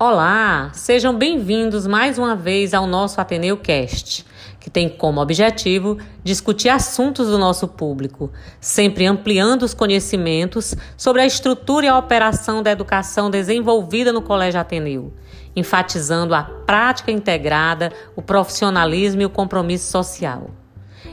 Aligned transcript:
Olá, 0.00 0.70
sejam 0.74 1.12
bem-vindos 1.12 1.84
mais 1.84 2.18
uma 2.18 2.36
vez 2.36 2.72
ao 2.72 2.86
nosso 2.86 3.20
Ateneu 3.20 3.56
Cast, 3.56 4.24
que 4.60 4.70
tem 4.70 4.88
como 4.88 5.20
objetivo 5.20 5.98
discutir 6.22 6.68
assuntos 6.68 7.26
do 7.26 7.36
nosso 7.36 7.66
público, 7.66 8.30
sempre 8.60 9.06
ampliando 9.06 9.64
os 9.64 9.74
conhecimentos 9.74 10.76
sobre 10.96 11.22
a 11.22 11.26
estrutura 11.26 11.86
e 11.86 11.88
a 11.88 11.98
operação 11.98 12.62
da 12.62 12.70
educação 12.70 13.28
desenvolvida 13.28 14.12
no 14.12 14.22
Colégio 14.22 14.60
Ateneu, 14.60 15.12
enfatizando 15.56 16.32
a 16.32 16.44
prática 16.44 17.10
integrada, 17.10 17.92
o 18.14 18.22
profissionalismo 18.22 19.22
e 19.22 19.24
o 19.24 19.30
compromisso 19.30 19.90
social. 19.90 20.48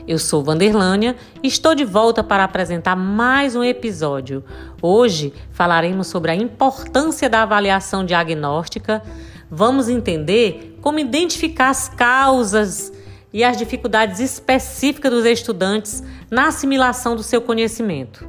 Eu 0.06 0.18
sou 0.18 0.42
Vanderlânia 0.42 1.16
e 1.42 1.48
estou 1.48 1.74
de 1.74 1.84
volta 1.84 2.22
para 2.22 2.44
apresentar 2.44 2.96
mais 2.96 3.56
um 3.56 3.64
episódio. 3.64 4.44
Hoje 4.80 5.32
falaremos 5.52 6.06
sobre 6.06 6.30
a 6.30 6.34
importância 6.34 7.28
da 7.28 7.42
avaliação 7.42 8.04
diagnóstica. 8.04 9.02
Vamos 9.50 9.88
entender 9.88 10.78
como 10.80 10.98
identificar 10.98 11.70
as 11.70 11.88
causas 11.88 12.92
e 13.32 13.44
as 13.44 13.56
dificuldades 13.56 14.20
específicas 14.20 15.10
dos 15.10 15.24
estudantes 15.24 16.02
na 16.30 16.48
assimilação 16.48 17.14
do 17.14 17.22
seu 17.22 17.40
conhecimento. 17.40 18.28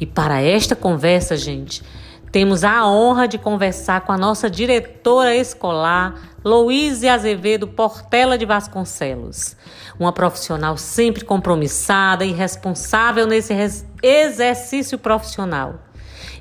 E 0.00 0.06
para 0.06 0.40
esta 0.40 0.76
conversa, 0.76 1.36
gente, 1.36 1.82
temos 2.30 2.64
a 2.64 2.86
honra 2.88 3.28
de 3.28 3.38
conversar 3.38 4.00
com 4.00 4.12
a 4.12 4.18
nossa 4.18 4.50
diretora 4.50 5.36
escolar, 5.36 6.33
Louise 6.44 7.08
Azevedo 7.08 7.66
Portela 7.66 8.36
de 8.36 8.44
Vasconcelos, 8.44 9.56
uma 9.98 10.12
profissional 10.12 10.76
sempre 10.76 11.24
compromissada 11.24 12.22
e 12.22 12.32
responsável 12.32 13.26
nesse 13.26 13.54
exercício 14.02 14.98
profissional 14.98 15.76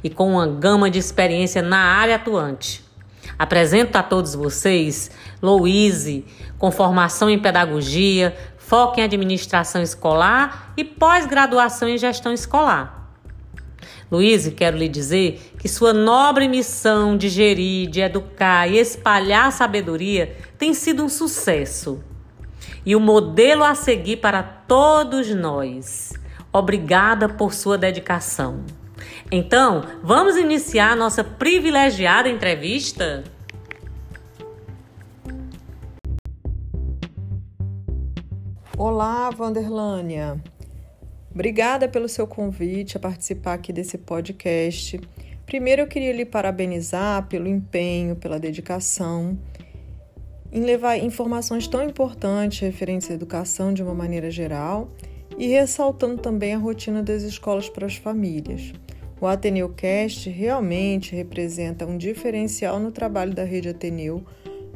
e 0.03 0.09
com 0.09 0.33
uma 0.33 0.45
gama 0.45 0.91
de 0.91 0.99
experiência 0.99 1.61
na 1.61 1.77
área 1.77 2.17
atuante. 2.17 2.83
Apresento 3.39 3.97
a 3.97 4.03
todos 4.03 4.35
vocês 4.35 5.09
Louise, 5.41 6.25
com 6.57 6.69
formação 6.69 7.29
em 7.29 7.39
pedagogia, 7.39 8.35
foco 8.57 8.99
em 8.99 9.03
administração 9.03 9.81
escolar 9.81 10.73
e 10.75 10.83
pós-graduação 10.83 11.87
em 11.87 11.97
gestão 11.97 12.33
escolar. 12.33 13.02
Luiz, 14.13 14.47
quero 14.49 14.77
lhe 14.77 14.87
dizer 14.87 15.41
que 15.57 15.67
sua 15.67 15.91
nobre 15.91 16.47
missão 16.47 17.17
de 17.17 17.29
gerir, 17.29 17.89
de 17.89 17.99
educar 17.99 18.67
e 18.67 18.77
espalhar 18.77 19.51
sabedoria 19.51 20.37
tem 20.55 20.71
sido 20.71 21.03
um 21.03 21.09
sucesso 21.09 21.99
e 22.85 22.95
o 22.95 22.99
modelo 22.99 23.63
a 23.63 23.73
seguir 23.73 24.17
para 24.17 24.43
todos 24.43 25.33
nós. 25.33 26.13
Obrigada 26.53 27.27
por 27.27 27.55
sua 27.55 27.75
dedicação. 27.75 28.63
Então, 29.31 29.83
vamos 30.03 30.37
iniciar 30.37 30.95
nossa 30.95 31.23
privilegiada 31.23 32.29
entrevista? 32.29 33.23
Olá, 38.77 39.31
Vanderlânia. 39.31 40.39
Obrigada 41.33 41.87
pelo 41.87 42.07
seu 42.07 42.27
convite 42.27 42.97
a 42.97 42.99
participar 42.99 43.53
aqui 43.53 43.73
desse 43.73 43.97
podcast. 43.97 44.99
Primeiro, 45.45 45.81
eu 45.81 45.87
queria 45.87 46.13
lhe 46.13 46.25
parabenizar 46.25 47.27
pelo 47.27 47.47
empenho, 47.47 48.15
pela 48.15 48.39
dedicação 48.39 49.37
em 50.53 50.61
levar 50.61 50.97
informações 50.97 51.67
tão 51.67 51.83
importantes 51.83 52.59
referentes 52.59 53.09
à 53.09 53.13
educação 53.15 53.73
de 53.73 53.81
uma 53.81 53.95
maneira 53.95 54.29
geral 54.29 54.91
e 55.35 55.47
ressaltando 55.47 56.21
também 56.21 56.53
a 56.53 56.59
rotina 56.59 57.01
das 57.01 57.23
escolas 57.23 57.67
para 57.67 57.87
as 57.87 57.95
famílias. 57.95 58.71
O 59.19 59.25
Ateneu 59.25 59.69
Cast 59.69 60.29
realmente 60.29 61.15
representa 61.15 61.87
um 61.87 61.97
diferencial 61.97 62.79
no 62.79 62.91
trabalho 62.91 63.33
da 63.33 63.43
rede 63.43 63.69
Ateneu 63.69 64.23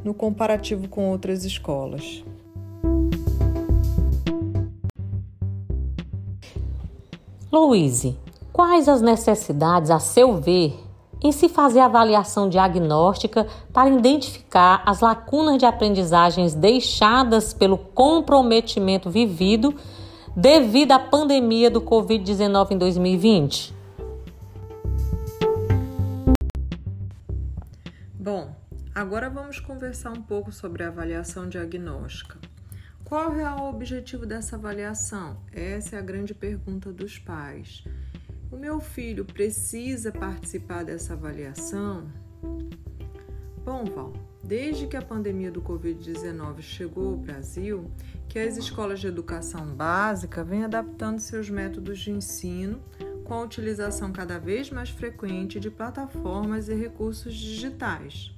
no 0.03 0.15
comparativo 0.15 0.87
com 0.87 1.09
outras 1.09 1.45
escolas. 1.45 2.23
Louise, 7.57 8.15
quais 8.53 8.87
as 8.87 9.01
necessidades, 9.01 9.89
a 9.89 9.97
seu 9.97 10.35
ver, 10.35 10.79
em 11.23 11.31
se 11.31 11.49
fazer 11.49 11.79
avaliação 11.79 12.47
diagnóstica 12.47 13.47
para 13.73 13.89
identificar 13.89 14.83
as 14.85 14.99
lacunas 14.99 15.57
de 15.57 15.65
aprendizagens 15.65 16.53
deixadas 16.53 17.55
pelo 17.55 17.79
comprometimento 17.79 19.09
vivido 19.09 19.73
devido 20.35 20.91
à 20.91 20.99
pandemia 20.99 21.71
do 21.71 21.81
Covid-19 21.81 22.71
em 22.73 22.77
2020? 22.77 23.75
Bom, 28.19 28.51
agora 28.93 29.31
vamos 29.31 29.59
conversar 29.59 30.11
um 30.11 30.21
pouco 30.21 30.51
sobre 30.51 30.83
a 30.83 30.89
avaliação 30.89 31.49
diagnóstica. 31.49 32.37
Qual 33.07 33.33
é 33.39 33.49
o 33.49 33.69
objetivo 33.69 34.25
dessa 34.25 34.57
avaliação? 34.57 35.37
Essa 35.53 35.95
é 35.95 35.99
a 35.99 36.01
grande 36.01 36.33
pergunta 36.33 36.91
dos 36.91 37.17
pais. 37.17 37.85
O 38.51 38.57
meu 38.57 38.81
filho 38.81 39.23
precisa 39.23 40.11
participar 40.11 40.83
dessa 40.83 41.13
avaliação? 41.13 42.11
Bom, 43.63 43.85
Val, 43.85 44.11
desde 44.43 44.87
que 44.87 44.97
a 44.97 45.01
pandemia 45.01 45.49
do 45.49 45.61
Covid-19 45.61 46.59
chegou 46.59 47.11
ao 47.11 47.15
Brasil, 47.15 47.89
que 48.27 48.37
as 48.37 48.57
escolas 48.57 48.99
de 48.99 49.07
educação 49.07 49.65
básica 49.67 50.43
vêm 50.43 50.65
adaptando 50.65 51.19
seus 51.19 51.49
métodos 51.49 51.99
de 51.99 52.11
ensino 52.11 52.81
com 53.23 53.35
a 53.35 53.41
utilização 53.41 54.11
cada 54.11 54.37
vez 54.37 54.69
mais 54.69 54.89
frequente 54.89 55.61
de 55.61 55.71
plataformas 55.71 56.67
e 56.67 56.75
recursos 56.75 57.33
digitais. 57.33 58.36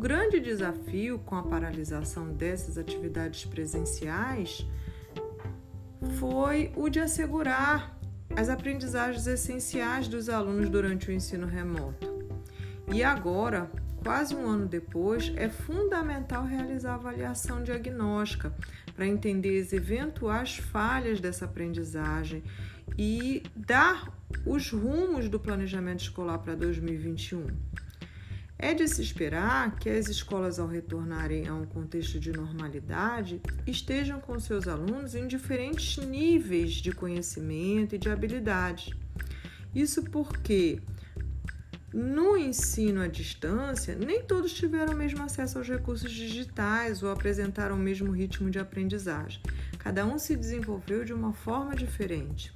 Grande 0.00 0.40
desafio 0.40 1.18
com 1.18 1.36
a 1.36 1.42
paralisação 1.42 2.32
dessas 2.32 2.78
atividades 2.78 3.44
presenciais 3.44 4.66
foi 6.18 6.72
o 6.74 6.88
de 6.88 6.98
assegurar 6.98 8.00
as 8.34 8.48
aprendizagens 8.48 9.26
essenciais 9.26 10.08
dos 10.08 10.30
alunos 10.30 10.70
durante 10.70 11.10
o 11.10 11.12
ensino 11.12 11.46
remoto. 11.46 12.08
E 12.90 13.04
agora, 13.04 13.70
quase 14.02 14.34
um 14.34 14.48
ano 14.48 14.66
depois, 14.66 15.34
é 15.36 15.50
fundamental 15.50 16.46
realizar 16.46 16.94
avaliação 16.94 17.62
diagnóstica 17.62 18.54
para 18.96 19.06
entender 19.06 19.60
as 19.60 19.70
eventuais 19.74 20.56
falhas 20.56 21.20
dessa 21.20 21.44
aprendizagem 21.44 22.42
e 22.96 23.42
dar 23.54 24.10
os 24.46 24.70
rumos 24.70 25.28
do 25.28 25.38
planejamento 25.38 26.00
escolar 26.00 26.38
para 26.38 26.54
2021. 26.54 27.48
É 28.62 28.74
de 28.74 28.86
se 28.86 29.00
esperar 29.00 29.76
que 29.76 29.88
as 29.88 30.06
escolas, 30.06 30.58
ao 30.58 30.68
retornarem 30.68 31.48
a 31.48 31.54
um 31.54 31.64
contexto 31.64 32.20
de 32.20 32.30
normalidade, 32.30 33.40
estejam 33.66 34.20
com 34.20 34.38
seus 34.38 34.68
alunos 34.68 35.14
em 35.14 35.26
diferentes 35.26 35.96
níveis 35.96 36.72
de 36.74 36.92
conhecimento 36.92 37.94
e 37.94 37.98
de 37.98 38.10
habilidade. 38.10 38.94
Isso 39.74 40.02
porque 40.04 40.78
no 41.90 42.36
ensino 42.36 43.00
à 43.00 43.06
distância, 43.06 43.94
nem 43.94 44.22
todos 44.22 44.52
tiveram 44.52 44.92
o 44.92 44.96
mesmo 44.96 45.22
acesso 45.22 45.56
aos 45.56 45.66
recursos 45.66 46.12
digitais 46.12 47.02
ou 47.02 47.10
apresentaram 47.10 47.76
o 47.76 47.78
mesmo 47.78 48.12
ritmo 48.12 48.50
de 48.50 48.58
aprendizagem. 48.58 49.40
Cada 49.78 50.04
um 50.04 50.18
se 50.18 50.36
desenvolveu 50.36 51.02
de 51.02 51.14
uma 51.14 51.32
forma 51.32 51.74
diferente. 51.74 52.52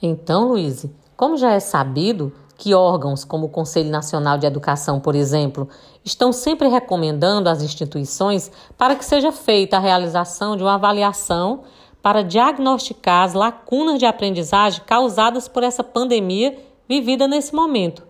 Então, 0.00 0.48
Luiz, 0.48 0.86
como 1.16 1.36
já 1.36 1.52
é 1.52 1.60
sabido 1.60 2.32
que 2.56 2.74
órgãos 2.74 3.24
como 3.24 3.46
o 3.46 3.48
Conselho 3.48 3.90
Nacional 3.90 4.36
de 4.36 4.46
Educação, 4.46 4.98
por 4.98 5.14
exemplo, 5.14 5.68
estão 6.04 6.32
sempre 6.32 6.68
recomendando 6.68 7.48
às 7.48 7.62
instituições 7.62 8.50
para 8.76 8.96
que 8.96 9.04
seja 9.04 9.30
feita 9.30 9.76
a 9.76 9.80
realização 9.80 10.56
de 10.56 10.62
uma 10.62 10.74
avaliação 10.74 11.62
para 12.02 12.22
diagnosticar 12.22 13.24
as 13.24 13.34
lacunas 13.34 13.98
de 13.98 14.06
aprendizagem 14.06 14.82
causadas 14.84 15.46
por 15.46 15.62
essa 15.62 15.84
pandemia 15.84 16.58
vivida 16.88 17.28
nesse 17.28 17.54
momento, 17.54 18.02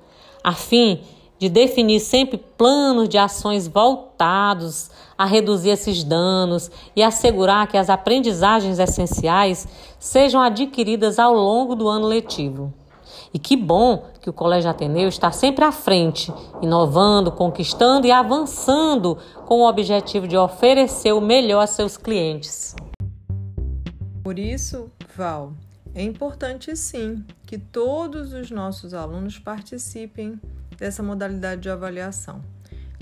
a 0.43 0.53
fim 0.53 1.01
de 1.39 1.49
definir 1.49 2.01
sempre 2.01 2.37
planos 2.37 3.09
de 3.09 3.17
ações 3.17 3.69
voltados 3.69 4.91
a 5.17 5.25
reduzir 5.25 5.71
esses 5.71 6.03
danos 6.03 6.71
e 6.95 7.03
assegurar 7.03 7.67
que 7.67 7.77
as 7.77 7.91
aprendizagens 7.91 8.79
essenciais 8.79 9.67
sejam 9.99 10.41
adquiridas 10.41 11.19
ao 11.19 11.35
longo 11.35 11.75
do 11.75 11.89
ano 11.89 12.07
letivo. 12.07 12.73
E 13.33 13.39
que 13.39 13.57
bom 13.57 14.05
que 14.21 14.31
o 14.31 14.33
Colégio 14.33 14.71
Ateneu 14.71 15.09
está 15.09 15.31
sempre 15.31 15.65
à 15.65 15.73
frente, 15.73 16.33
inovando, 16.63 17.31
conquistando 17.31 18.07
e 18.07 18.13
avançando 18.13 19.19
com 19.47 19.61
o 19.61 19.69
objetivo 19.69 20.27
de 20.27 20.37
oferecer 20.37 21.13
o 21.13 21.21
melhor 21.21 21.61
a 21.61 21.67
seus 21.67 21.97
clientes. 21.97 22.75
Por 24.23 24.39
isso, 24.39 24.91
Val, 25.17 25.53
é 25.95 26.03
importante 26.03 26.75
sim 26.77 27.25
que 27.47 27.59
todos 27.59 28.33
os 28.33 28.51
nossos 28.51 28.95
alunos 28.95 29.39
participem 29.39 30.41
dessa 30.79 31.03
modalidade 31.03 31.61
de 31.63 31.69
avaliação. 31.69 32.41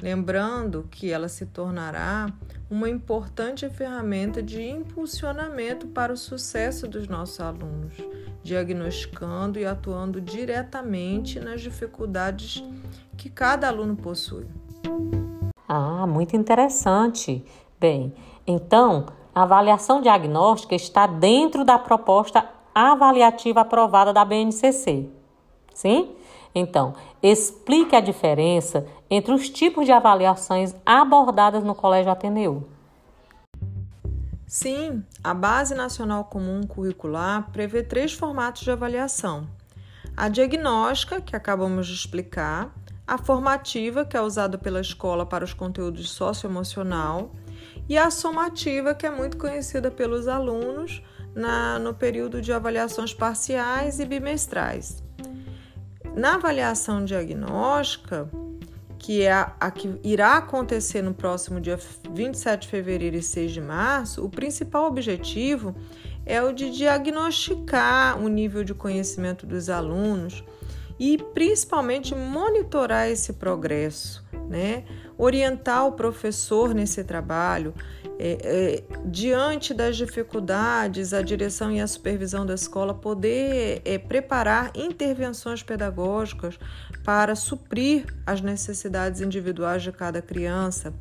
Lembrando 0.00 0.86
que 0.90 1.10
ela 1.10 1.28
se 1.28 1.46
tornará 1.46 2.26
uma 2.68 2.88
importante 2.88 3.68
ferramenta 3.70 4.42
de 4.42 4.60
impulsionamento 4.62 5.86
para 5.86 6.12
o 6.12 6.16
sucesso 6.16 6.88
dos 6.88 7.06
nossos 7.06 7.40
alunos, 7.40 7.94
diagnosticando 8.42 9.58
e 9.58 9.64
atuando 9.64 10.20
diretamente 10.20 11.38
nas 11.38 11.60
dificuldades 11.60 12.62
que 13.16 13.30
cada 13.30 13.68
aluno 13.68 13.96
possui. 13.96 14.46
Ah, 15.68 16.06
muito 16.06 16.36
interessante. 16.36 17.44
Bem, 17.78 18.14
então, 18.46 19.06
a 19.34 19.42
avaliação 19.42 20.00
diagnóstica 20.00 20.74
está 20.74 21.06
dentro 21.06 21.64
da 21.64 21.78
proposta 21.78 22.44
avaliativa 22.74 23.60
aprovada 23.60 24.12
da 24.12 24.24
BNCC. 24.24 25.08
Sim? 25.74 26.15
Então, 26.58 26.94
explique 27.22 27.94
a 27.94 28.00
diferença 28.00 28.86
entre 29.10 29.30
os 29.30 29.50
tipos 29.50 29.84
de 29.84 29.92
avaliações 29.92 30.74
abordadas 30.86 31.62
no 31.62 31.74
Colégio 31.74 32.10
Ateneu. 32.10 32.66
Sim, 34.46 35.04
a 35.22 35.34
Base 35.34 35.74
Nacional 35.74 36.24
Comum 36.24 36.62
Curricular 36.62 37.50
prevê 37.52 37.82
três 37.82 38.14
formatos 38.14 38.62
de 38.62 38.70
avaliação: 38.70 39.46
a 40.16 40.30
diagnóstica, 40.30 41.20
que 41.20 41.36
acabamos 41.36 41.88
de 41.88 41.92
explicar, 41.92 42.74
a 43.06 43.18
formativa, 43.18 44.06
que 44.06 44.16
é 44.16 44.22
usada 44.22 44.56
pela 44.56 44.80
escola 44.80 45.26
para 45.26 45.44
os 45.44 45.52
conteúdos 45.52 46.08
socioemocional, 46.08 47.32
e 47.86 47.98
a 47.98 48.10
somativa, 48.10 48.94
que 48.94 49.04
é 49.04 49.10
muito 49.10 49.36
conhecida 49.36 49.90
pelos 49.90 50.26
alunos 50.26 51.02
na, 51.34 51.78
no 51.78 51.92
período 51.92 52.40
de 52.40 52.50
avaliações 52.50 53.12
parciais 53.12 54.00
e 54.00 54.06
bimestrais. 54.06 55.04
Na 56.16 56.36
avaliação 56.36 57.04
diagnóstica, 57.04 58.26
que 58.98 59.20
é 59.20 59.32
a, 59.32 59.54
a, 59.60 59.70
que 59.70 60.00
irá 60.02 60.38
acontecer 60.38 61.02
no 61.02 61.12
próximo 61.12 61.60
dia 61.60 61.78
27 62.10 62.62
de 62.62 62.68
fevereiro 62.68 63.16
e 63.16 63.22
6 63.22 63.52
de 63.52 63.60
março, 63.60 64.24
o 64.24 64.30
principal 64.30 64.86
objetivo 64.86 65.76
é 66.24 66.42
o 66.42 66.52
de 66.52 66.70
diagnosticar 66.70 68.18
o 68.18 68.28
nível 68.28 68.64
de 68.64 68.72
conhecimento 68.72 69.46
dos 69.46 69.68
alunos 69.68 70.42
e 70.98 71.18
principalmente 71.18 72.14
monitorar 72.14 73.10
esse 73.10 73.34
progresso, 73.34 74.24
né? 74.48 74.84
Orientar 75.18 75.86
o 75.86 75.92
professor 75.92 76.74
nesse 76.74 77.02
trabalho, 77.02 77.74
é, 78.18 78.38
é, 78.42 78.98
diante 79.04 79.74
das 79.74 79.96
dificuldades, 79.96 81.12
a 81.12 81.20
direção 81.20 81.70
e 81.70 81.80
a 81.80 81.86
supervisão 81.86 82.46
da 82.46 82.54
escola 82.54 82.94
poder 82.94 83.82
é, 83.84 83.98
preparar 83.98 84.72
intervenções 84.74 85.62
pedagógicas 85.62 86.58
para 87.04 87.34
suprir 87.34 88.06
as 88.24 88.40
necessidades 88.40 89.20
individuais 89.20 89.82
de 89.82 89.92
cada 89.92 90.22
criança, 90.22 90.94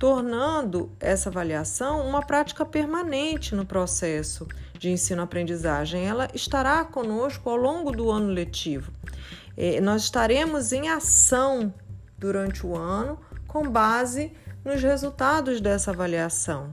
tornando 0.00 0.90
essa 0.98 1.28
avaliação 1.28 2.04
uma 2.06 2.22
prática 2.22 2.66
permanente 2.66 3.54
no 3.54 3.64
processo 3.64 4.46
de 4.78 4.90
ensino-aprendizagem. 4.90 6.04
Ela 6.04 6.28
estará 6.34 6.84
conosco 6.84 7.48
ao 7.48 7.56
longo 7.56 7.92
do 7.92 8.10
ano 8.10 8.32
letivo. 8.32 8.92
É, 9.56 9.80
nós 9.80 10.02
estaremos 10.02 10.72
em 10.72 10.88
ação 10.88 11.72
durante 12.18 12.66
o 12.66 12.76
ano 12.76 13.18
com 13.48 13.68
base 13.68 14.32
nos 14.64 14.80
resultados 14.82 15.60
dessa 15.60 15.90
avaliação, 15.90 16.72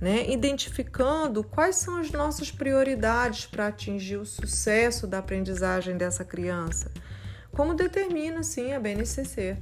né? 0.00 0.28
identificando 0.28 1.44
quais 1.44 1.76
são 1.76 1.96
as 1.96 2.10
nossas 2.10 2.50
prioridades 2.50 3.46
para 3.46 3.68
atingir 3.68 4.16
o 4.16 4.26
sucesso 4.26 5.06
da 5.06 5.18
aprendizagem 5.18 5.96
dessa 5.96 6.24
criança, 6.24 6.90
como 7.52 7.72
determina 7.72 8.42
sim 8.42 8.74
a 8.74 8.80
BNCC. 8.80 9.56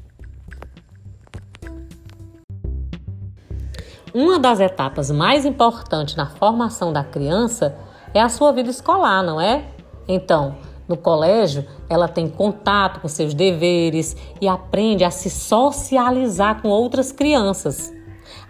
Uma 4.13 4.39
das 4.39 4.61
etapas 4.61 5.11
mais 5.11 5.45
importantes 5.45 6.17
na 6.17 6.27
formação 6.27 6.93
da 6.93 7.05
criança 7.05 7.77
é 8.15 8.21
a 8.21 8.29
sua 8.29 8.53
vida 8.53 8.71
escolar, 8.71 9.23
não 9.23 9.41
é? 9.41 9.69
Então, 10.07 10.57
no 10.89 10.97
colégio, 10.97 11.67
ela 11.89 12.09
tem 12.09 12.29
contato 12.29 13.01
com 13.01 13.09
seus 13.09 13.33
deveres 13.35 14.17
e 14.41 14.47
aprende 14.47 15.05
a 15.05 15.11
se 15.11 15.31
socializar 15.31 16.61
com 16.61 16.69
outras 16.69 17.11
crianças. 17.11 17.93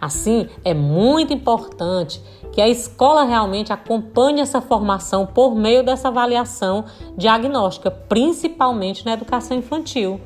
Assim, 0.00 0.48
é 0.64 0.74
muito 0.74 1.32
importante 1.32 2.20
que 2.52 2.60
a 2.60 2.68
escola 2.68 3.24
realmente 3.24 3.72
acompanhe 3.72 4.40
essa 4.40 4.60
formação 4.60 5.26
por 5.26 5.54
meio 5.54 5.84
dessa 5.84 6.08
avaliação 6.08 6.84
diagnóstica, 7.16 7.90
principalmente 7.90 9.04
na 9.04 9.12
educação 9.12 9.56
infantil. 9.56 10.20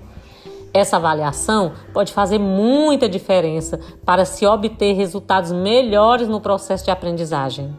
Essa 0.73 0.97
avaliação 0.97 1.73
pode 1.95 2.13
fazer 2.13 2.39
muita 2.39 3.09
diferença 3.09 3.81
para 4.05 4.25
se 4.25 4.47
obter 4.47 4.93
resultados 4.93 5.53
melhores 5.53 6.29
no 6.29 6.41
processo 6.41 6.85
de 6.85 6.91
aprendizagem. 6.91 7.75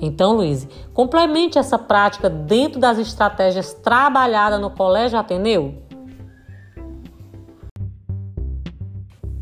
Então, 0.00 0.34
Luiz, 0.34 0.66
complemente 0.92 1.58
essa 1.58 1.78
prática 1.78 2.28
dentro 2.28 2.80
das 2.80 2.98
estratégias 2.98 3.72
trabalhadas 3.72 4.60
no 4.60 4.70
Colégio 4.70 5.18
Ateneu. 5.18 5.82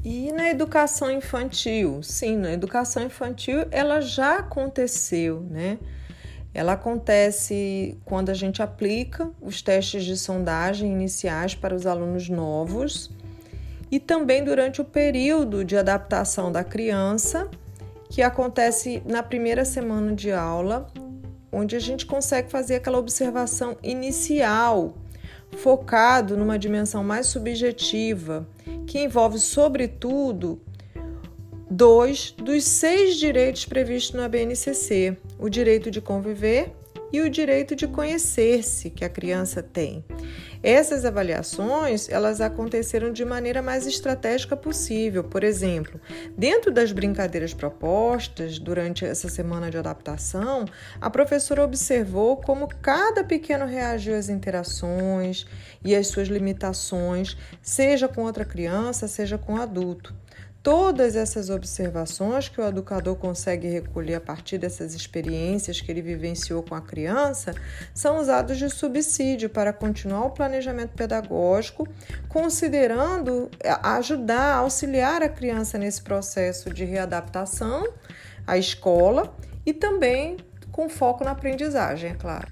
E 0.04 0.32
na 0.32 0.48
educação 0.48 1.10
infantil? 1.10 2.02
Sim, 2.02 2.36
na 2.36 2.52
educação 2.52 3.02
infantil 3.02 3.66
ela 3.70 4.00
já 4.00 4.38
aconteceu, 4.38 5.40
né? 5.48 5.78
Ela 6.52 6.72
acontece 6.72 7.96
quando 8.04 8.30
a 8.30 8.34
gente 8.34 8.60
aplica 8.60 9.30
os 9.40 9.62
testes 9.62 10.04
de 10.04 10.16
sondagem 10.16 10.90
iniciais 10.90 11.54
para 11.54 11.74
os 11.74 11.86
alunos 11.86 12.28
novos 12.28 13.10
e 13.90 14.00
também 14.00 14.42
durante 14.42 14.80
o 14.80 14.84
período 14.84 15.64
de 15.64 15.76
adaptação 15.76 16.50
da 16.50 16.64
criança 16.64 17.48
que 18.10 18.22
acontece 18.22 19.00
na 19.06 19.22
primeira 19.22 19.64
semana 19.64 20.12
de 20.12 20.32
aula, 20.32 20.92
onde 21.52 21.76
a 21.76 21.78
gente 21.78 22.04
consegue 22.04 22.50
fazer 22.50 22.74
aquela 22.74 22.98
observação 22.98 23.76
inicial, 23.82 24.94
focado 25.56 26.36
numa 26.36 26.58
dimensão 26.58 27.04
mais 27.04 27.28
subjetiva, 27.28 28.46
que 28.84 28.98
envolve, 28.98 29.38
sobretudo, 29.38 30.60
dois 31.70 32.32
dos 32.36 32.64
seis 32.64 33.16
direitos 33.16 33.64
previstos 33.64 34.14
na 34.20 34.28
BNCC: 34.28 35.16
o 35.38 35.48
direito 35.48 35.88
de 35.88 36.00
conviver 36.00 36.72
e 37.12 37.20
o 37.20 37.30
direito 37.30 37.76
de 37.76 37.86
conhecer-se 37.86 38.90
que 38.90 39.04
a 39.04 39.08
criança 39.08 39.62
tem. 39.62 40.04
Essas 40.62 41.06
avaliações, 41.06 42.06
elas 42.10 42.38
aconteceram 42.38 43.10
de 43.12 43.24
maneira 43.24 43.62
mais 43.62 43.86
estratégica 43.86 44.54
possível. 44.54 45.24
Por 45.24 45.42
exemplo, 45.42 45.98
dentro 46.36 46.70
das 46.70 46.92
brincadeiras 46.92 47.54
propostas 47.54 48.58
durante 48.58 49.06
essa 49.06 49.28
semana 49.28 49.70
de 49.70 49.78
adaptação, 49.78 50.66
a 51.00 51.08
professora 51.08 51.64
observou 51.64 52.36
como 52.36 52.68
cada 52.68 53.24
pequeno 53.24 53.64
reagiu 53.64 54.14
às 54.14 54.28
interações 54.28 55.46
e 55.82 55.96
às 55.96 56.08
suas 56.08 56.28
limitações, 56.28 57.38
seja 57.62 58.06
com 58.06 58.24
outra 58.24 58.44
criança, 58.44 59.08
seja 59.08 59.38
com 59.38 59.56
adulto. 59.56 60.14
Todas 60.62 61.16
essas 61.16 61.48
observações 61.48 62.50
que 62.50 62.60
o 62.60 62.64
educador 62.66 63.16
consegue 63.16 63.66
recolher 63.66 64.16
a 64.16 64.20
partir 64.20 64.58
dessas 64.58 64.94
experiências 64.94 65.80
que 65.80 65.90
ele 65.90 66.02
vivenciou 66.02 66.62
com 66.62 66.74
a 66.74 66.82
criança 66.82 67.54
são 67.94 68.20
usados 68.20 68.58
de 68.58 68.68
subsídio 68.68 69.48
para 69.48 69.72
continuar 69.72 70.26
o 70.26 70.30
planejamento 70.30 70.90
pedagógico, 70.90 71.88
considerando 72.28 73.50
ajudar, 73.82 74.56
auxiliar 74.56 75.22
a 75.22 75.30
criança 75.30 75.78
nesse 75.78 76.02
processo 76.02 76.68
de 76.68 76.84
readaptação 76.84 77.88
à 78.46 78.58
escola 78.58 79.34
e 79.64 79.72
também 79.72 80.36
com 80.70 80.90
foco 80.90 81.24
na 81.24 81.30
aprendizagem, 81.30 82.10
é 82.10 82.14
claro. 82.14 82.48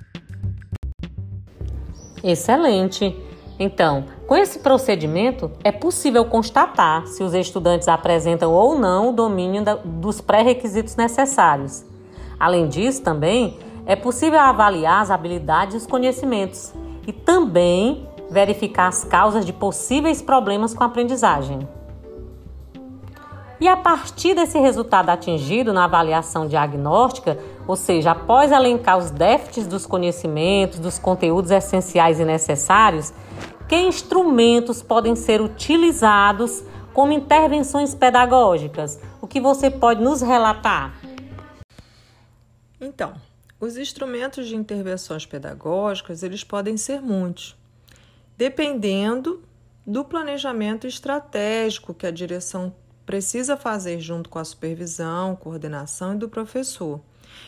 Excelente! 2.24 3.14
Então, 3.58 4.04
com 4.26 4.36
esse 4.36 4.60
procedimento, 4.60 5.50
é 5.64 5.72
possível 5.72 6.24
constatar 6.24 7.06
se 7.08 7.22
os 7.24 7.34
estudantes 7.34 7.88
apresentam 7.88 8.52
ou 8.52 8.78
não 8.78 9.10
o 9.10 9.12
domínio 9.12 9.64
dos 9.84 10.20
pré-requisitos 10.20 10.94
necessários. 10.94 11.84
Além 12.38 12.68
disso, 12.68 13.02
também 13.02 13.58
é 13.84 13.96
possível 13.96 14.38
avaliar 14.38 15.02
as 15.02 15.10
habilidades 15.10 15.74
e 15.74 15.78
os 15.78 15.86
conhecimentos 15.86 16.72
e 17.06 17.12
também 17.12 18.06
verificar 18.30 18.88
as 18.88 19.02
causas 19.02 19.44
de 19.44 19.52
possíveis 19.52 20.22
problemas 20.22 20.72
com 20.72 20.84
a 20.84 20.86
aprendizagem. 20.86 21.66
E 23.60 23.66
a 23.66 23.76
partir 23.76 24.34
desse 24.34 24.56
resultado 24.60 25.08
atingido 25.10 25.72
na 25.72 25.84
avaliação 25.84 26.46
diagnóstica, 26.46 27.36
ou 27.66 27.74
seja, 27.74 28.12
após 28.12 28.52
elencar 28.52 28.98
os 28.98 29.10
déficits 29.10 29.66
dos 29.66 29.84
conhecimentos, 29.84 30.78
dos 30.78 30.96
conteúdos 30.96 31.50
essenciais 31.50 32.20
e 32.20 32.24
necessários, 32.24 33.12
que 33.68 33.76
instrumentos 33.76 34.82
podem 34.82 35.14
ser 35.14 35.42
utilizados 35.42 36.64
como 36.94 37.12
intervenções 37.12 37.94
pedagógicas? 37.94 38.98
O 39.20 39.26
que 39.26 39.40
você 39.40 39.70
pode 39.70 40.02
nos 40.02 40.22
relatar? 40.22 40.98
Então, 42.80 43.14
os 43.60 43.76
instrumentos 43.76 44.48
de 44.48 44.56
intervenções 44.56 45.26
pedagógicas, 45.26 46.22
eles 46.22 46.42
podem 46.42 46.78
ser 46.78 47.02
muitos, 47.02 47.56
dependendo 48.38 49.42
do 49.86 50.02
planejamento 50.04 50.86
estratégico 50.86 51.92
que 51.92 52.06
a 52.06 52.10
direção 52.10 52.74
precisa 53.04 53.56
fazer 53.56 54.00
junto 54.00 54.30
com 54.30 54.38
a 54.38 54.44
supervisão, 54.44 55.36
coordenação 55.36 56.14
e 56.14 56.18
do 56.18 56.28
professor. 56.28 57.00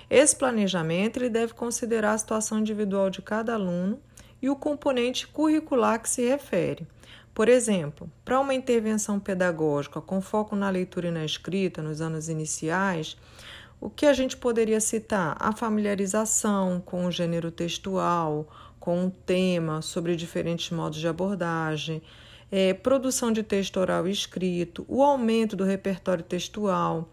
Esse 0.08 0.36
planejamento 0.36 1.18
ele 1.18 1.30
deve 1.30 1.54
considerar 1.54 2.12
a 2.12 2.18
situação 2.18 2.58
individual 2.58 3.08
de 3.08 3.22
cada 3.22 3.54
aluno 3.54 4.00
e 4.40 4.48
o 4.48 4.56
componente 4.56 5.26
curricular 5.26 6.00
que 6.00 6.08
se 6.08 6.26
refere. 6.26 6.86
Por 7.34 7.48
exemplo, 7.48 8.10
para 8.24 8.40
uma 8.40 8.54
intervenção 8.54 9.20
pedagógica 9.20 10.00
com 10.00 10.20
foco 10.20 10.56
na 10.56 10.68
leitura 10.68 11.08
e 11.08 11.12
na 11.12 11.24
escrita 11.24 11.82
nos 11.82 12.00
anos 12.00 12.28
iniciais, 12.28 13.16
o 13.80 13.88
que 13.88 14.04
a 14.04 14.12
gente 14.12 14.36
poderia 14.36 14.80
citar? 14.80 15.36
A 15.40 15.52
familiarização 15.52 16.82
com 16.84 17.06
o 17.06 17.10
gênero 17.10 17.50
textual, 17.50 18.46
com 18.78 19.06
o 19.06 19.10
tema, 19.10 19.80
sobre 19.80 20.16
diferentes 20.16 20.70
modos 20.70 20.98
de 20.98 21.08
abordagem, 21.08 22.02
é, 22.50 22.74
produção 22.74 23.30
de 23.30 23.42
texto 23.42 23.78
oral 23.78 24.08
e 24.08 24.10
escrito, 24.10 24.84
o 24.88 25.02
aumento 25.02 25.54
do 25.54 25.64
repertório 25.64 26.24
textual, 26.24 27.08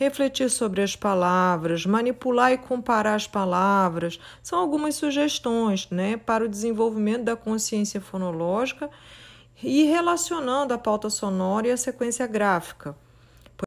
refletir 0.00 0.48
sobre 0.48 0.80
as 0.80 0.96
palavras, 0.96 1.84
manipular 1.84 2.50
e 2.52 2.56
comparar 2.56 3.14
as 3.14 3.26
palavras, 3.26 4.18
são 4.42 4.58
algumas 4.58 4.94
sugestões 4.94 5.86
né, 5.90 6.16
para 6.16 6.42
o 6.42 6.48
desenvolvimento 6.48 7.24
da 7.24 7.36
consciência 7.36 8.00
fonológica 8.00 8.88
e 9.62 9.82
relacionando 9.82 10.72
a 10.72 10.78
pauta 10.78 11.10
sonora 11.10 11.68
e 11.68 11.70
a 11.70 11.76
sequência 11.76 12.26
gráfica. 12.26 12.96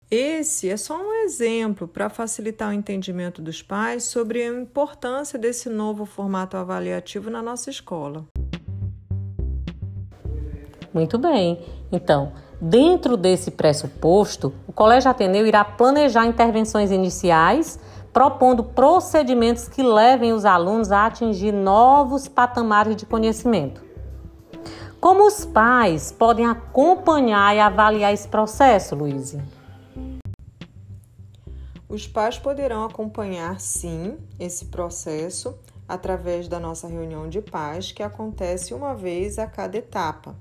Esse 0.09 0.71
é 0.71 0.75
só 0.75 0.99
um 0.99 1.13
exemplo 1.23 1.87
para 1.87 2.09
facilitar 2.09 2.71
o 2.71 2.73
entendimento 2.73 3.39
dos 3.39 3.61
pais 3.61 4.05
sobre 4.05 4.41
a 4.41 4.47
importância 4.47 5.37
desse 5.37 5.69
novo 5.69 6.03
formato 6.03 6.57
avaliativo 6.57 7.29
na 7.29 7.43
nossa 7.43 7.69
escola. 7.69 8.25
Muito 10.91 11.19
bem. 11.19 11.63
Então, 11.91 12.33
dentro 12.63 13.17
desse 13.17 13.51
pressuposto, 13.51 14.53
o 14.65 14.71
Colégio 14.71 15.11
Ateneu 15.11 15.45
irá 15.45 15.65
planejar 15.65 16.25
intervenções 16.25 16.91
iniciais, 16.91 17.77
propondo 18.13 18.63
procedimentos 18.63 19.67
que 19.67 19.83
levem 19.83 20.31
os 20.31 20.45
alunos 20.45 20.89
a 20.89 21.05
atingir 21.05 21.51
novos 21.51 22.29
patamares 22.29 22.95
de 22.95 23.05
conhecimento. 23.05 23.83
Como 24.97 25.27
os 25.27 25.43
pais 25.43 26.13
podem 26.13 26.45
acompanhar 26.45 27.53
e 27.53 27.59
avaliar 27.59 28.13
esse 28.13 28.29
processo, 28.29 28.95
Luiz? 28.95 29.35
Os 31.89 32.07
pais 32.07 32.39
poderão 32.39 32.85
acompanhar, 32.85 33.59
sim, 33.59 34.17
esse 34.39 34.65
processo 34.65 35.53
através 35.85 36.47
da 36.47 36.61
nossa 36.61 36.87
reunião 36.87 37.27
de 37.27 37.41
pais, 37.41 37.91
que 37.91 38.01
acontece 38.01 38.73
uma 38.73 38.95
vez 38.95 39.37
a 39.37 39.45
cada 39.45 39.77
etapa. 39.77 40.33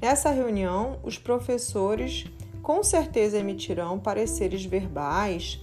Nessa 0.00 0.30
reunião, 0.30 0.98
os 1.02 1.18
professores 1.18 2.26
com 2.62 2.82
certeza 2.82 3.38
emitirão 3.38 3.98
pareceres 3.98 4.64
verbais 4.64 5.60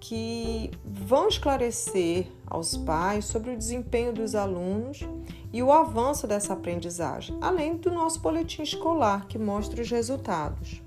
que 0.00 0.70
vão 0.84 1.28
esclarecer 1.28 2.26
aos 2.46 2.76
pais 2.76 3.26
sobre 3.26 3.52
o 3.52 3.56
desempenho 3.56 4.12
dos 4.12 4.34
alunos 4.34 5.00
e 5.52 5.62
o 5.62 5.70
avanço 5.70 6.26
dessa 6.26 6.54
aprendizagem, 6.54 7.36
além 7.40 7.76
do 7.76 7.90
nosso 7.90 8.20
boletim 8.20 8.62
escolar 8.62 9.26
que 9.26 9.38
mostra 9.38 9.82
os 9.82 9.90
resultados. 9.90 10.80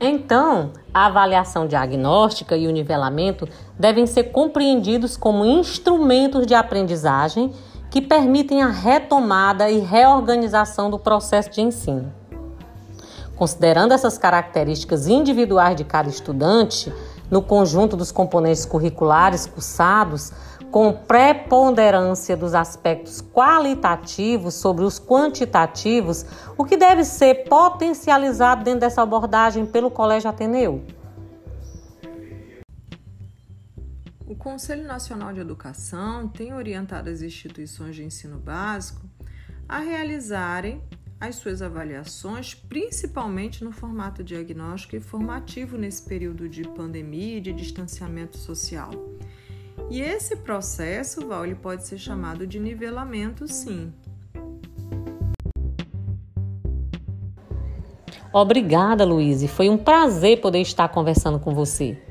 Então, 0.00 0.72
a 0.94 1.06
avaliação 1.06 1.66
diagnóstica 1.66 2.56
e 2.56 2.68
o 2.68 2.70
nivelamento 2.70 3.48
devem 3.78 4.06
ser 4.06 4.24
compreendidos 4.24 5.16
como 5.16 5.44
instrumentos 5.44 6.46
de 6.46 6.54
aprendizagem 6.54 7.52
que 7.90 8.02
permitem 8.02 8.62
a 8.62 8.68
retomada 8.68 9.70
e 9.70 9.78
reorganização 9.78 10.90
do 10.90 10.98
processo 10.98 11.50
de 11.50 11.60
ensino. 11.60 12.12
Considerando 13.36 13.94
essas 13.94 14.18
características 14.18 15.06
individuais 15.06 15.76
de 15.76 15.84
cada 15.84 16.08
estudante, 16.08 16.92
no 17.30 17.40
conjunto 17.40 17.96
dos 17.96 18.10
componentes 18.10 18.64
curriculares 18.64 19.46
cursados, 19.46 20.32
com 20.70 20.92
preponderância 20.92 22.36
dos 22.36 22.54
aspectos 22.54 23.22
qualitativos 23.22 24.54
sobre 24.54 24.84
os 24.84 25.00
quantitativos, 25.00 26.26
o 26.56 26.64
que 26.64 26.76
deve 26.76 27.04
ser 27.04 27.44
potencializado 27.48 28.64
dentro 28.64 28.80
dessa 28.80 29.02
abordagem 29.02 29.64
pelo 29.64 29.90
Colégio 29.90 30.28
Ateneu? 30.28 30.82
O 34.28 34.36
Conselho 34.36 34.84
Nacional 34.84 35.32
de 35.32 35.40
Educação 35.40 36.28
tem 36.28 36.52
orientado 36.52 37.08
as 37.08 37.22
instituições 37.22 37.96
de 37.96 38.04
ensino 38.04 38.38
básico 38.38 39.00
a 39.66 39.78
realizarem 39.78 40.82
as 41.18 41.36
suas 41.36 41.62
avaliações, 41.62 42.52
principalmente 42.52 43.64
no 43.64 43.72
formato 43.72 44.22
diagnóstico 44.22 44.96
e 44.96 45.00
formativo 45.00 45.78
nesse 45.78 46.02
período 46.02 46.46
de 46.46 46.62
pandemia 46.62 47.38
e 47.38 47.40
de 47.40 47.54
distanciamento 47.54 48.36
social. 48.36 48.90
E 49.88 50.02
esse 50.02 50.36
processo, 50.36 51.26
Val, 51.26 51.46
ele 51.46 51.54
pode 51.54 51.86
ser 51.86 51.96
chamado 51.96 52.46
de 52.46 52.60
nivelamento, 52.60 53.48
sim. 53.48 53.94
Obrigada, 58.30 59.06
Luiz. 59.06 59.42
Foi 59.50 59.70
um 59.70 59.78
prazer 59.78 60.42
poder 60.42 60.60
estar 60.60 60.86
conversando 60.90 61.40
com 61.40 61.54
você 61.54 62.07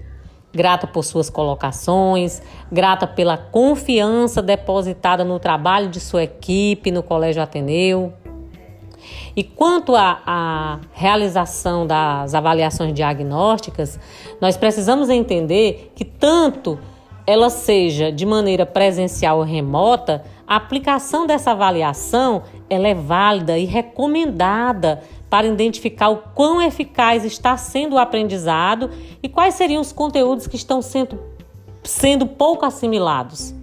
grata 0.54 0.88
por 0.88 1.04
suas 1.04 1.30
colocações, 1.30 2.42
grata 2.72 3.06
pela 3.06 3.38
confiança 3.38 4.42
depositada 4.42 5.24
no 5.24 5.40
trabalho 5.40 5.90
de 5.90 6.00
sua 6.00 6.24
equipe 6.24 6.92
no 6.92 7.04
Colégio 7.04 7.42
Ateneu. 7.42 8.14
E 9.36 9.44
quanto 9.44 9.96
à 9.96 10.80
realização 10.92 11.86
das 11.86 12.34
avaliações 12.34 12.94
diagnósticas, 12.94 14.00
nós 14.42 14.58
precisamos 14.58 15.10
entender 15.10 15.92
que 15.96 16.04
tanto 16.04 16.80
ela 17.26 17.50
seja 17.50 18.12
de 18.12 18.26
maneira 18.26 18.66
presencial 18.66 19.40
ou 19.40 19.44
remota, 19.44 20.24
a 20.48 20.56
aplicação 20.56 21.28
dessa 21.28 21.52
avaliação 21.52 22.44
ela 22.70 22.88
é 22.88 22.94
válida 22.96 23.58
e 23.58 23.66
recomendada 23.66 25.04
para 25.30 25.48
identificar 25.48 26.10
o 26.10 26.18
quão 26.34 26.62
eficaz 26.62 27.26
está 27.26 27.58
sendo 27.58 27.96
o 27.96 28.00
aprendizado 28.00 28.90
e 29.22 29.28
quais 29.28 29.56
seriam 29.56 29.82
os 29.82 29.92
conteúdos 29.92 30.48
que 30.48 30.56
estão 30.56 30.82
sendo, 30.82 31.20
sendo 31.84 32.26
pouco 32.26 32.66
assimilados. 32.66 33.54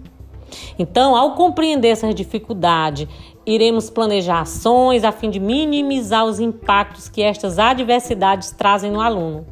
Então, 0.79 1.17
ao 1.17 1.35
compreender 1.35 1.89
essa 1.89 2.13
dificuldade, 2.13 3.09
iremos 3.47 3.91
planejar 3.91 4.41
ações 4.41 5.05
a 5.05 5.13
fim 5.13 5.31
de 5.31 5.41
minimizar 5.41 6.25
os 6.25 6.39
impactos 6.39 7.09
que 7.09 7.23
estas 7.23 7.59
adversidades 7.59 8.51
trazem 8.51 8.91
no 8.91 9.01
aluno, 9.01 9.47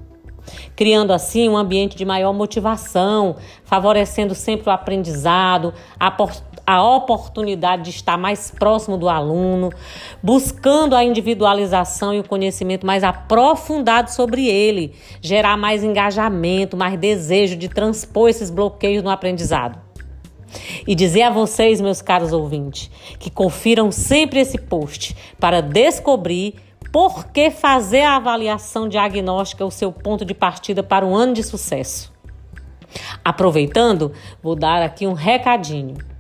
criando 0.77 1.13
assim 1.13 1.49
um 1.49 1.57
ambiente 1.57 1.97
de 1.97 2.05
maior 2.05 2.33
motivação, 2.33 3.37
favorecendo 3.65 4.35
sempre 4.35 4.69
o 4.69 4.73
aprendizado, 4.73 5.75
a 6.67 6.83
oportunidade 6.83 7.85
de 7.85 7.91
estar 7.91 8.17
mais 8.17 8.51
próximo 8.51 8.97
do 8.97 9.09
aluno, 9.09 9.71
buscando 10.23 10.95
a 10.95 11.05
individualização 11.05 12.15
e 12.15 12.21
o 12.21 12.29
conhecimento 12.29 12.87
mais 12.87 13.03
aprofundado 13.03 14.11
sobre 14.11 14.47
ele, 14.47 14.95
gerar 15.21 15.57
mais 15.57 15.83
engajamento, 15.83 16.77
mais 16.77 16.99
desejo 16.99 17.57
de 17.57 17.69
transpor 17.69 18.29
esses 18.29 18.51
bloqueios 18.51 19.03
no 19.03 19.11
aprendizado. 19.11 19.79
E 20.87 20.95
dizer 20.95 21.23
a 21.23 21.31
vocês, 21.31 21.81
meus 21.81 22.03
caros 22.03 22.33
ouvintes, 22.33 22.91
que 23.19 23.31
confiram 23.31 23.91
sempre 23.91 24.41
esse 24.41 24.59
post 24.59 25.17
para 25.41 25.61
descobrir 25.61 26.57
por 26.93 27.29
que 27.29 27.51
fazer 27.51 28.03
a 28.03 28.17
avaliação 28.17 28.87
diagnóstica 28.87 29.65
o 29.65 29.71
seu 29.71 29.91
ponto 29.91 30.25
de 30.25 30.35
partida 30.35 30.83
para 30.83 31.07
um 31.07 31.17
ano 31.17 31.33
de 31.33 31.43
sucesso. 31.43 32.13
Aproveitando, 33.25 34.13
vou 34.43 34.55
dar 34.55 34.83
aqui 34.83 35.07
um 35.07 35.15
recadinho. 35.15 36.12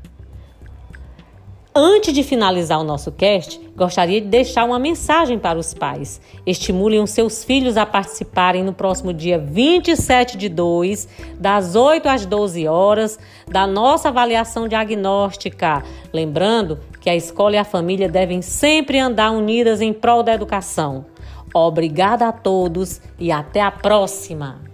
Antes 1.74 2.12
de 2.12 2.22
finalizar 2.22 2.78
o 2.78 2.84
nosso 2.84 3.10
cast, 3.10 3.58
gostaria 3.74 4.20
de 4.20 4.26
deixar 4.26 4.64
uma 4.64 4.78
mensagem 4.78 5.38
para 5.38 5.58
os 5.58 5.72
pais. 5.72 6.20
Estimulem 6.46 7.00
os 7.00 7.12
seus 7.12 7.42
filhos 7.42 7.78
a 7.78 7.86
participarem 7.86 8.62
no 8.62 8.74
próximo 8.74 9.10
dia 9.10 9.38
27 9.38 10.36
de 10.36 10.50
2, 10.50 11.08
das 11.38 11.74
8 11.74 12.10
às 12.10 12.26
12 12.26 12.68
horas, 12.68 13.18
da 13.48 13.66
nossa 13.66 14.08
avaliação 14.10 14.68
diagnóstica. 14.68 15.82
Lembrando 16.12 16.78
que 17.00 17.08
a 17.08 17.16
escola 17.16 17.54
e 17.54 17.58
a 17.58 17.64
família 17.64 18.08
devem 18.08 18.42
sempre 18.42 18.98
andar 18.98 19.30
unidas 19.30 19.80
em 19.80 19.94
prol 19.94 20.22
da 20.22 20.34
educação. 20.34 21.06
Obrigada 21.54 22.28
a 22.28 22.32
todos 22.32 23.00
e 23.18 23.32
até 23.32 23.62
a 23.62 23.70
próxima! 23.70 24.71